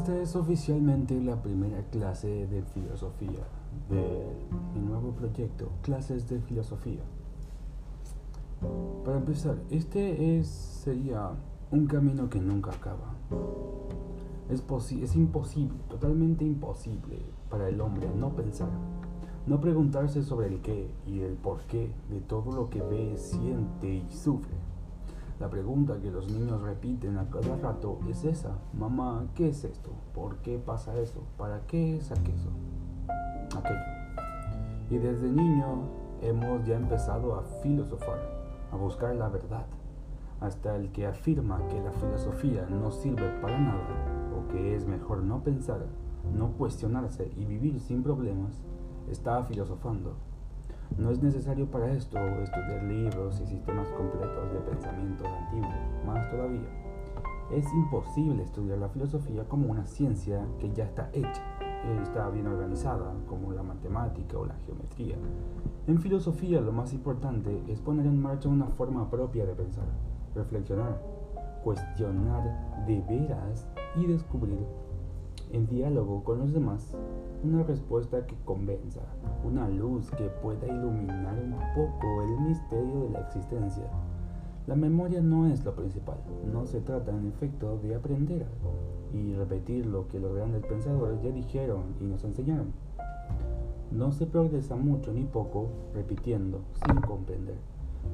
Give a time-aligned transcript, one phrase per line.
[0.00, 3.46] Esta es oficialmente la primera clase de filosofía
[3.90, 4.34] de
[4.74, 7.02] mi nuevo proyecto, Clases de Filosofía.
[9.04, 11.32] Para empezar, este es, sería
[11.70, 13.14] un camino que nunca acaba.
[14.48, 14.64] Es,
[15.02, 17.18] es imposible, totalmente imposible
[17.50, 18.70] para el hombre no pensar,
[19.46, 23.96] no preguntarse sobre el qué y el por qué de todo lo que ve, siente
[23.96, 24.56] y sufre.
[25.40, 29.90] La pregunta que los niños repiten a cada rato es esa, mamá, ¿qué es esto?
[30.14, 31.22] ¿Por qué pasa eso?
[31.38, 32.50] ¿Para qué es aquello?
[33.56, 33.80] aquello?
[34.90, 35.84] Y desde niño
[36.20, 38.18] hemos ya empezado a filosofar,
[38.70, 39.64] a buscar la verdad,
[40.40, 45.22] hasta el que afirma que la filosofía no sirve para nada, o que es mejor
[45.22, 45.86] no pensar,
[46.34, 48.62] no cuestionarse y vivir sin problemas,
[49.08, 50.16] está filosofando.
[50.98, 55.74] No es necesario para esto estudiar libros y sistemas completos de pensamiento antiguos,
[56.06, 56.68] más todavía.
[57.50, 61.42] Es imposible estudiar la filosofía como una ciencia que ya está hecha,
[62.02, 65.16] está bien organizada, como la matemática o la geometría.
[65.86, 69.86] En filosofía lo más importante es poner en marcha una forma propia de pensar,
[70.34, 71.00] reflexionar,
[71.64, 74.66] cuestionar de veras y descubrir
[75.52, 76.96] en diálogo con los demás,
[77.42, 79.00] una respuesta que convenza,
[79.44, 83.84] una luz que pueda iluminar un poco el misterio de la existencia.
[84.66, 86.18] La memoria no es lo principal,
[86.52, 88.74] no se trata en efecto de aprender algo
[89.12, 92.72] y repetir lo que los grandes pensadores ya dijeron y nos enseñaron.
[93.90, 97.56] No se progresa mucho ni poco repitiendo sin comprender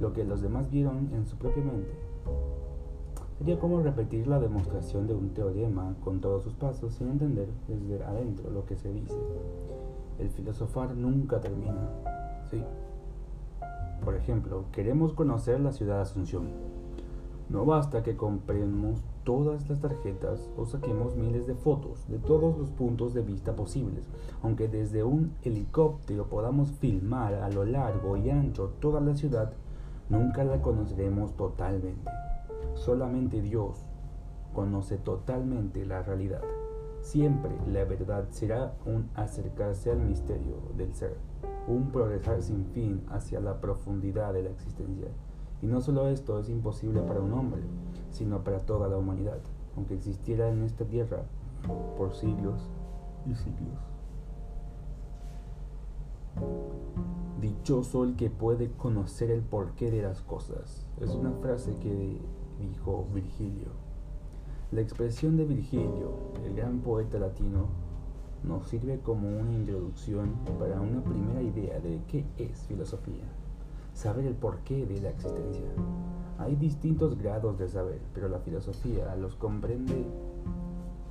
[0.00, 1.92] lo que los demás vieron en su propia mente.
[3.38, 8.02] Sería como repetir la demostración de un teorema con todos sus pasos sin entender desde
[8.02, 9.14] adentro lo que se dice.
[10.18, 11.90] El filosofar nunca termina.
[12.50, 12.62] Sí.
[14.02, 16.48] Por ejemplo, queremos conocer la ciudad de Asunción.
[17.50, 22.70] No basta que compremos todas las tarjetas o saquemos miles de fotos de todos los
[22.70, 24.08] puntos de vista posibles,
[24.42, 29.52] aunque desde un helicóptero podamos filmar a lo largo y ancho toda la ciudad,
[30.08, 32.10] nunca la conoceremos totalmente.
[32.76, 33.88] Solamente Dios
[34.54, 36.42] conoce totalmente la realidad.
[37.00, 41.16] Siempre la verdad será un acercarse al misterio del ser,
[41.66, 45.08] un progresar sin fin hacia la profundidad de la existencia.
[45.62, 47.62] Y no solo esto es imposible para un hombre,
[48.10, 49.38] sino para toda la humanidad,
[49.74, 51.24] aunque existiera en esta tierra
[51.96, 52.68] por siglos
[53.24, 53.78] y siglos.
[57.40, 60.86] Dichoso el que puede conocer el porqué de las cosas.
[61.00, 62.20] Es una frase que
[62.58, 63.68] dijo Virgilio.
[64.72, 66.12] La expresión de Virgilio,
[66.44, 67.66] el gran poeta latino,
[68.42, 73.24] nos sirve como una introducción para una primera idea de qué es filosofía,
[73.92, 75.68] saber el porqué de la existencia.
[76.38, 80.06] Hay distintos grados de saber, pero la filosofía los comprende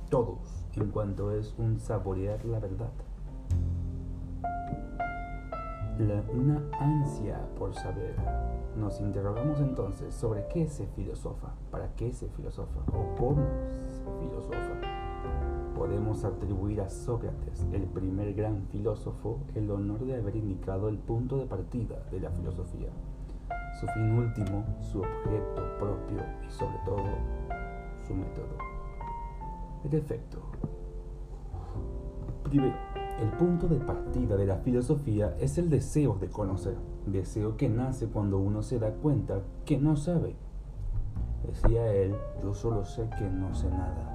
[0.08, 0.38] todos
[0.76, 2.92] en cuanto es un saborear la verdad
[5.98, 8.14] una ansia por saber.
[8.76, 13.46] Nos interrogamos entonces sobre qué se filosofa, para qué se filosofa o cómo
[13.78, 15.74] se filosofa.
[15.74, 21.38] Podemos atribuir a Sócrates, el primer gran filósofo, el honor de haber indicado el punto
[21.38, 22.90] de partida de la filosofía,
[23.80, 27.04] su fin último, su objeto propio y sobre todo
[28.06, 28.56] su método.
[29.84, 30.38] El efecto.
[32.44, 32.76] Primero,
[33.20, 38.08] el punto de partida de la filosofía es el deseo de conocer, deseo que nace
[38.08, 40.36] cuando uno se da cuenta que no sabe.
[41.46, 44.12] Decía él, yo solo sé que no sé nada.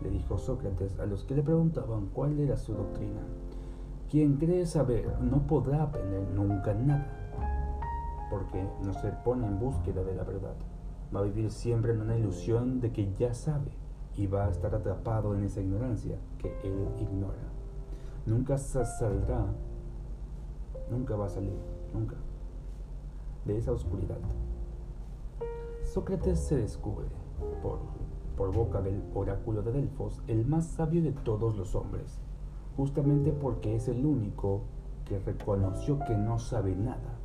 [0.00, 3.20] Le dijo Sócrates a los que le preguntaban cuál era su doctrina.
[4.10, 7.06] Quien cree saber no podrá aprender nunca nada,
[8.28, 10.56] porque no se pone en búsqueda de la verdad.
[11.14, 13.70] Va a vivir siempre en una ilusión de que ya sabe
[14.16, 17.51] y va a estar atrapado en esa ignorancia que él ignora
[18.26, 19.46] nunca saldrá,
[20.90, 21.58] nunca va a salir,
[21.92, 22.16] nunca,
[23.44, 24.18] de esa oscuridad.
[25.82, 27.06] Sócrates se descubre,
[27.62, 27.78] por,
[28.36, 32.20] por boca del oráculo de Delfos, el más sabio de todos los hombres,
[32.76, 34.62] justamente porque es el único
[35.04, 37.18] que reconoció que no sabe nada.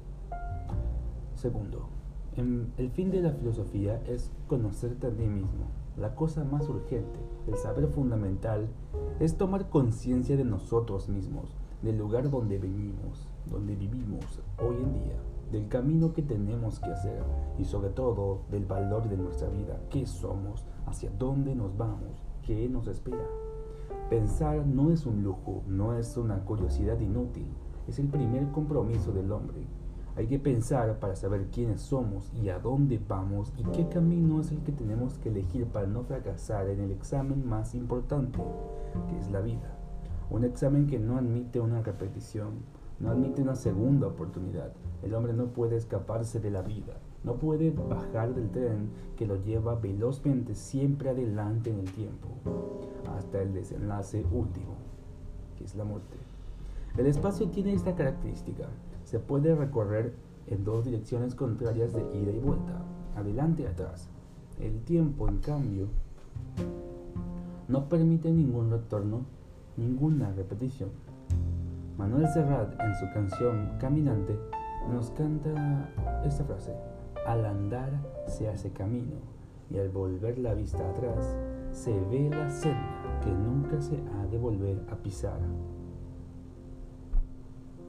[1.36, 1.90] Segundo,
[2.36, 5.68] el fin de la filosofía es conocerte a ti mismo,
[5.98, 8.68] la cosa más urgente, el saber fundamental,
[9.20, 15.18] es tomar conciencia de nosotros mismos, del lugar donde venimos, donde vivimos hoy en día,
[15.52, 17.24] del camino que tenemos que hacer
[17.58, 22.68] y sobre todo del valor de nuestra vida, qué somos, hacia dónde nos vamos, qué
[22.70, 23.26] nos espera.
[24.10, 27.48] Pensar no es un lujo, no es una curiosidad inútil,
[27.88, 29.66] es el primer compromiso del hombre.
[30.18, 34.52] Hay que pensar para saber quiénes somos y a dónde vamos y qué camino es
[34.52, 38.40] el que tenemos que elegir para no fracasar en el examen más importante,
[39.10, 39.78] que es la vida.
[40.32, 42.64] Un examen que no admite una repetición,
[43.00, 44.74] no admite una segunda oportunidad.
[45.04, 49.36] El hombre no puede escaparse de la vida, no puede bajar del tren que lo
[49.36, 52.30] lleva velozmente siempre adelante en el tiempo,
[53.16, 54.78] hasta el desenlace último,
[55.56, 56.18] que es la muerte.
[56.98, 58.68] El espacio tiene esta característica
[59.08, 60.14] se puede recorrer
[60.48, 62.82] en dos direcciones contrarias de ida y vuelta,
[63.16, 64.10] adelante y atrás.
[64.60, 65.88] El tiempo, en cambio,
[67.70, 69.22] no permite ningún retorno,
[69.78, 70.90] ninguna repetición.
[71.98, 74.38] Manuel Serrat, en su canción Caminante,
[74.92, 75.90] nos canta
[76.26, 76.76] esta frase,
[77.26, 77.94] al andar
[78.28, 79.16] se hace camino
[79.70, 81.38] y al volver la vista atrás
[81.72, 85.40] se ve la senda que nunca se ha de volver a pisar.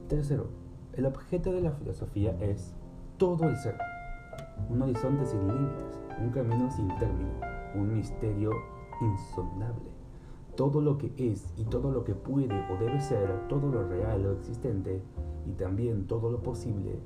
[0.07, 0.68] Tercero,
[0.99, 2.73] el objeto de la filosofía es
[3.17, 3.77] todo el ser,
[4.69, 7.31] un horizonte sin límites, un camino sin término,
[7.73, 8.51] un misterio
[8.99, 9.89] insondable.
[10.57, 14.25] Todo lo que es y todo lo que puede o debe ser, todo lo real
[14.25, 15.01] o existente
[15.47, 16.99] y también todo lo posible.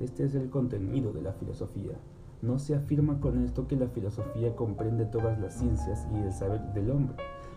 [0.00, 1.96] Este es el contenido de la filosofía.
[2.42, 6.60] No se afirma con esto que la filosofía comprende todas las ciencias y el saber
[6.72, 7.14] del hombre.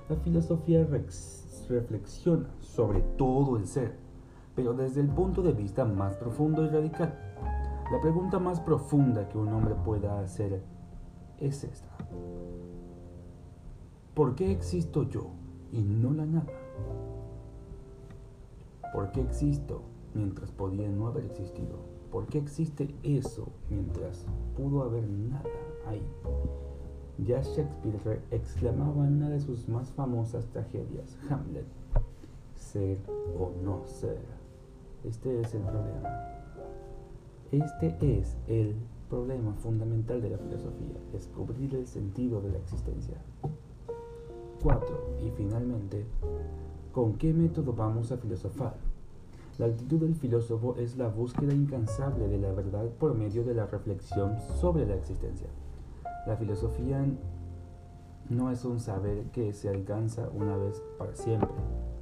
[0.08, 0.88] La filosofía
[1.68, 4.07] reflexiona sobre todo el ser
[4.58, 7.14] pero desde el punto de vista más profundo y radical.
[7.92, 10.64] La pregunta más profunda que un hombre pueda hacer
[11.38, 11.96] es esta.
[14.16, 15.28] ¿Por qué existo yo
[15.72, 16.52] y no la nada?
[18.92, 19.84] ¿Por qué existo
[20.16, 21.78] mientras podía no haber existido?
[22.12, 24.26] ¿Por qué existe eso mientras
[24.56, 25.44] pudo haber nada
[25.86, 26.02] ahí?
[27.20, 31.68] Ya Shakespeare exclamaba en una de sus más famosas tragedias, Hamlet,
[32.56, 32.98] ser
[33.38, 34.37] o no ser.
[35.04, 36.10] Este es el problema.
[37.52, 38.76] Este es el
[39.10, 43.16] problema fundamental de la filosofía, descubrir el sentido de la existencia.
[44.62, 45.20] 4.
[45.26, 46.06] Y finalmente,
[46.92, 48.76] ¿con qué método vamos a filosofar?
[49.58, 53.66] La actitud del filósofo es la búsqueda incansable de la verdad por medio de la
[53.66, 55.48] reflexión sobre la existencia.
[56.28, 57.06] La filosofía
[58.30, 61.50] no es un saber que se alcanza una vez para siempre,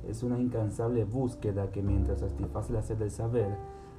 [0.10, 3.58] es una incansable búsqueda que mientras satisface la sed del saber,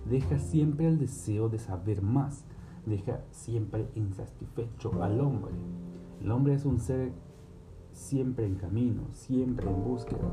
[0.09, 2.45] deja siempre el deseo de saber más,
[2.85, 5.53] deja siempre insatisfecho al hombre.
[6.21, 7.13] El hombre es un ser
[7.93, 10.31] siempre en camino, siempre en búsqueda.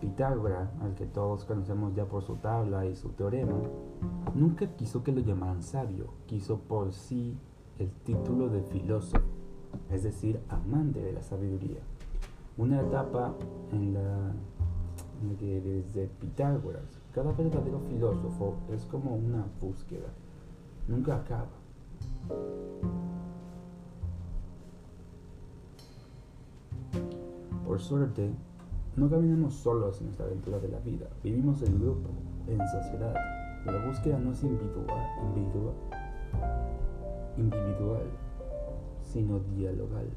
[0.00, 3.58] Pitágoras, al que todos conocemos ya por su tabla y su teorema,
[4.34, 7.38] nunca quiso que lo llamaran sabio, quiso por sí
[7.78, 9.24] el título de filósofo,
[9.90, 11.80] es decir, amante de la sabiduría.
[12.56, 13.34] Una etapa
[13.72, 14.32] en la
[15.38, 20.08] que desde Pitágoras, cada verdadero filósofo es como una búsqueda,
[20.88, 21.48] nunca acaba.
[27.66, 28.30] Por suerte,
[28.96, 32.10] no caminamos solos en esta aventura de la vida, vivimos en grupo,
[32.46, 33.14] en sociedad.
[33.64, 35.74] La búsqueda no es individual, individual,
[37.36, 38.02] individual
[39.14, 40.08] sino dialogal.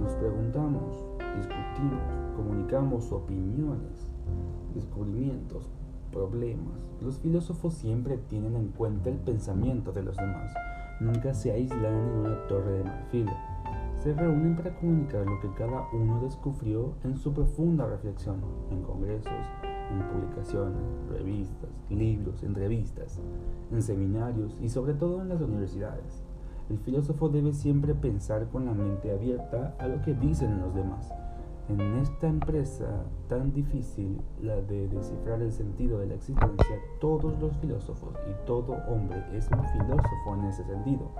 [0.00, 1.04] Nos preguntamos,
[1.36, 2.02] discutimos,
[2.36, 4.10] comunicamos opiniones,
[4.74, 5.70] descubrimientos,
[6.10, 6.78] problemas.
[7.00, 10.54] Los filósofos siempre tienen en cuenta el pensamiento de los demás.
[11.00, 13.28] Nunca se aíslan en una torre de marfil.
[14.02, 18.36] Se reúnen para comunicar lo que cada uno descubrió en su profunda reflexión,
[18.70, 19.32] en congresos,
[19.90, 23.20] en publicaciones, revistas, libros, entrevistas,
[23.70, 26.22] en seminarios y sobre todo en las universidades.
[26.70, 31.12] El filósofo debe siempre pensar con la mente abierta a lo que dicen los demás
[31.68, 37.56] en esta empresa tan difícil, la de descifrar el sentido de la existencia, todos los
[37.56, 41.10] filósofos y todo hombre es un filósofo en ese sentido.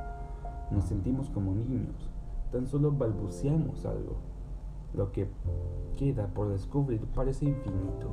[0.71, 2.11] Nos sentimos como niños,
[2.53, 4.17] tan solo balbuceamos algo.
[4.95, 5.29] Lo que
[5.97, 8.11] queda por descubrir parece infinito.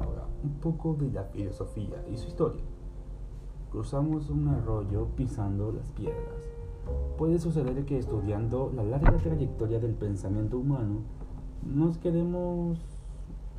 [0.00, 2.64] Ahora, un poco de la filosofía y su historia.
[3.70, 6.49] Cruzamos un arroyo pisando las piedras
[7.18, 11.00] Puede suceder que estudiando la larga trayectoria del pensamiento humano
[11.62, 12.78] nos quedemos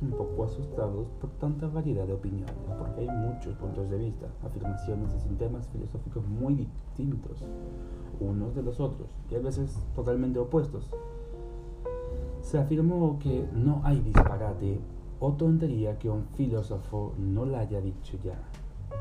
[0.00, 5.14] un poco asustados por tanta variedad de opiniones, porque hay muchos puntos de vista, afirmaciones
[5.14, 7.44] y sistemas filosóficos muy distintos
[8.18, 10.90] unos de los otros y a veces totalmente opuestos.
[12.40, 14.80] Se afirmó que no hay disparate
[15.20, 18.36] o tontería que un filósofo no la haya dicho ya.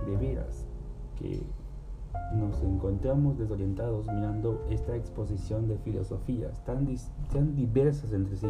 [0.06, 0.66] De veras,
[1.18, 1.44] que
[2.34, 6.88] nos encontramos desorientados mirando esta exposición de filosofías tan,
[7.32, 8.48] tan diversas entre sí.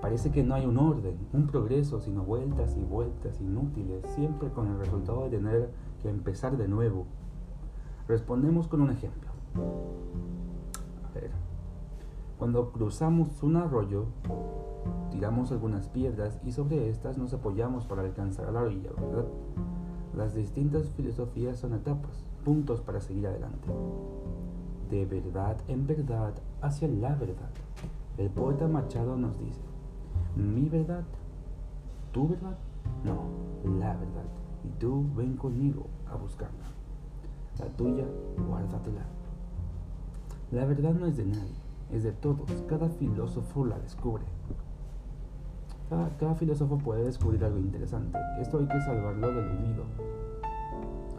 [0.00, 4.66] Parece que no hay un orden, un progreso, sino vueltas y vueltas inútiles, siempre con
[4.68, 5.70] el resultado de tener
[6.02, 7.06] que empezar de nuevo.
[8.08, 9.30] Respondemos con un ejemplo.
[11.08, 11.30] A ver.
[12.38, 14.06] Cuando cruzamos un arroyo,
[15.10, 19.26] tiramos algunas piedras y sobre estas nos apoyamos para alcanzar a la orilla, ¿verdad?
[20.16, 23.68] Las distintas filosofías son etapas, puntos para seguir adelante.
[24.90, 27.50] De verdad en verdad hacia la verdad.
[28.18, 29.60] El poeta Machado nos dice,
[30.36, 31.04] mi verdad,
[32.12, 32.58] tu verdad,
[33.04, 33.22] no,
[33.78, 34.24] la verdad.
[34.64, 36.66] Y tú ven conmigo a buscarla.
[37.58, 38.04] La tuya,
[38.48, 39.06] guárdatela.
[40.50, 41.56] La verdad no es de nadie,
[41.92, 42.50] es de todos.
[42.68, 44.24] Cada filósofo la descubre.
[45.90, 48.16] Cada, filósofo puede descubrir algo interesante.
[48.40, 49.82] Esto hay que salvarlo del olvido.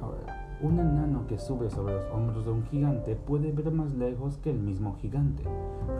[0.01, 4.37] Ahora, un enano que sube sobre los hombros de un gigante puede ver más lejos
[4.37, 5.43] que el mismo gigante.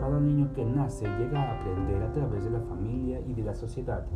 [0.00, 3.54] Cada niño que nace llega a aprender a través de la familia y de la
[3.54, 4.06] sociedad,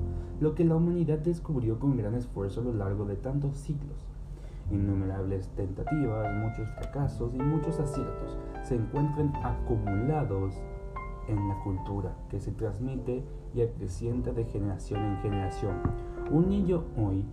[0.41, 4.07] lo que la humanidad descubrió con gran esfuerzo a lo largo de tantos siglos.
[4.71, 10.55] Innumerables tentativas, muchos fracasos y muchos aciertos se encuentran acumulados
[11.29, 13.23] en la cultura que se transmite
[13.55, 15.75] y acrecienta de generación en generación.
[16.31, 17.25] Un niño hoy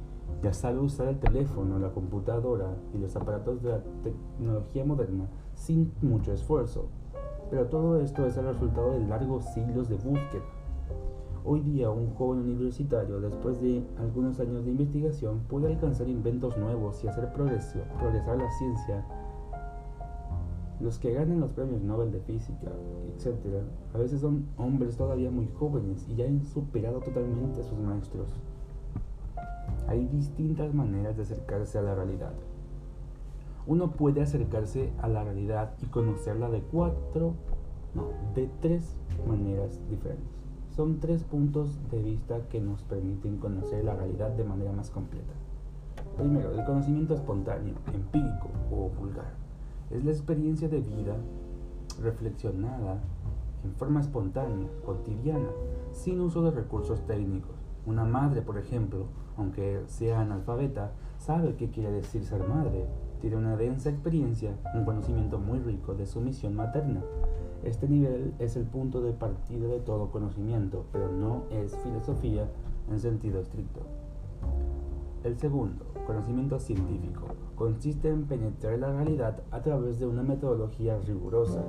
[0.42, 5.94] ya sabe usar el teléfono, la computadora y los aparatos de la tecnología moderna sin
[6.02, 6.90] mucho esfuerzo.
[7.50, 10.44] Pero todo esto es el resultado de largos siglos de búsqueda.
[11.46, 17.04] Hoy día un joven universitario, después de algunos años de investigación, puede alcanzar inventos nuevos
[17.04, 19.06] y hacer progresar la ciencia
[20.84, 22.70] los que ganan los premios Nobel de Física,
[23.16, 23.64] etc.,
[23.94, 28.28] a veces son hombres todavía muy jóvenes y ya han superado totalmente a sus maestros.
[29.88, 32.34] Hay distintas maneras de acercarse a la realidad.
[33.66, 37.36] Uno puede acercarse a la realidad y conocerla de cuatro,
[37.96, 40.28] no, de tres maneras diferentes.
[40.76, 45.34] Son tres puntos de vista que nos permiten conocer la realidad de manera más completa.
[46.18, 49.43] Primero, el conocimiento espontáneo, empírico o vulgar.
[49.92, 51.16] Es la experiencia de vida
[52.02, 53.02] reflexionada
[53.64, 55.50] en forma espontánea, cotidiana,
[55.92, 57.56] sin uso de recursos técnicos.
[57.86, 59.06] Una madre, por ejemplo,
[59.38, 62.86] aunque sea analfabeta, sabe qué quiere decir ser madre.
[63.22, 67.02] Tiene una densa experiencia, un conocimiento muy rico de su misión materna.
[67.64, 72.50] Este nivel es el punto de partida de todo conocimiento, pero no es filosofía
[72.90, 73.82] en sentido estricto.
[75.24, 81.64] El segundo, conocimiento científico, consiste en penetrar la realidad a través de una metodología rigurosa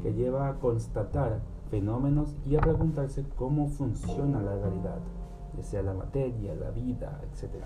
[0.00, 1.40] que lleva a constatar
[1.72, 5.00] fenómenos y a preguntarse cómo funciona la realidad,
[5.56, 7.64] ya sea la materia, la vida, etc.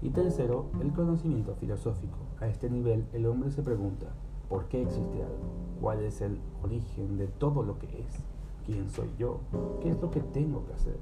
[0.00, 2.16] Y tercero, el conocimiento filosófico.
[2.40, 4.06] A este nivel el hombre se pregunta,
[4.48, 5.52] ¿por qué existe algo?
[5.78, 8.24] ¿Cuál es el origen de todo lo que es?
[8.64, 9.40] ¿Quién soy yo?
[9.82, 10.96] ¿Qué es lo que tengo que hacer?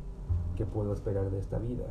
[0.57, 1.87] ¿Qué puedo esperar de esta vida?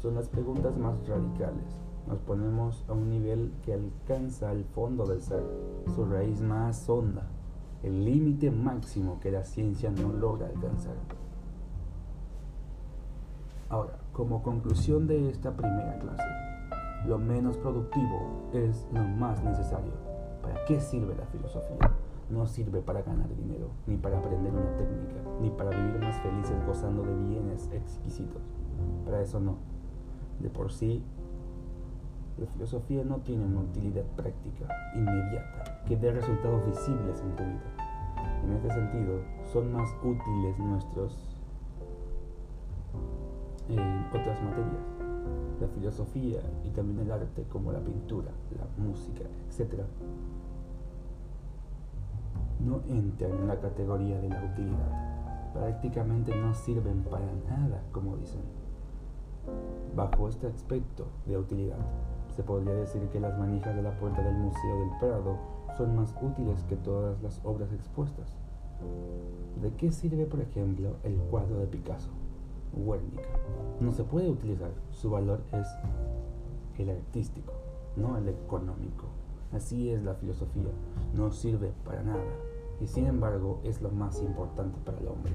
[0.00, 1.76] Son las preguntas más radicales.
[2.06, 5.44] Nos ponemos a un nivel que alcanza el fondo del ser,
[5.94, 7.28] su raíz más honda,
[7.82, 10.96] el límite máximo que la ciencia no logra alcanzar.
[13.68, 16.24] Ahora, como conclusión de esta primera clase,
[17.06, 19.92] lo menos productivo es lo más necesario.
[20.42, 21.92] ¿Para qué sirve la filosofía?
[22.30, 26.66] No sirve para ganar dinero, ni para aprender una técnica, ni para vivir más felices
[26.66, 28.42] gozando de bienes exquisitos.
[29.04, 29.58] Para eso no
[30.40, 31.02] de por sí,
[32.38, 37.90] la filosofía no tiene una utilidad práctica, inmediata, que dé resultados visibles en tu vida.
[38.44, 39.20] En este sentido,
[39.52, 41.18] son más útiles nuestros
[43.68, 44.82] en otras materias,
[45.60, 49.82] la filosofía y también el arte como la pintura, la música, etc.
[52.60, 55.52] No entran en la categoría de la utilidad.
[55.52, 58.59] Prácticamente no sirven para nada, como dicen.
[59.94, 61.78] Bajo este aspecto de utilidad,
[62.36, 65.36] se podría decir que las manijas de la puerta del Museo del Prado
[65.76, 68.36] son más útiles que todas las obras expuestas.
[69.60, 72.10] ¿De qué sirve, por ejemplo, el cuadro de Picasso,
[72.74, 73.28] Guernica?
[73.80, 75.66] No se puede utilizar, su valor es
[76.78, 77.52] el artístico,
[77.96, 79.06] no el económico.
[79.52, 80.70] Así es la filosofía,
[81.14, 82.22] no sirve para nada
[82.80, 85.32] y sin embargo es lo más importante para el hombre.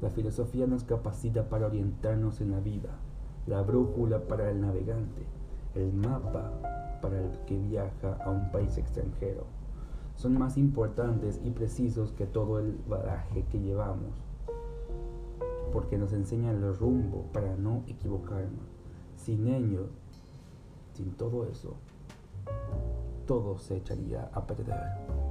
[0.00, 2.90] La filosofía nos capacita para orientarnos en la vida,
[3.46, 5.22] la brújula para el navegante,
[5.74, 6.52] el mapa
[7.00, 9.44] para el que viaja a un país extranjero.
[10.16, 14.22] Son más importantes y precisos que todo el baraje que llevamos,
[15.72, 18.76] porque nos enseñan el rumbo para no equivocarnos.
[19.16, 19.88] Sin ello,
[20.92, 21.76] sin todo eso,
[23.26, 25.29] todo se echaría a perder.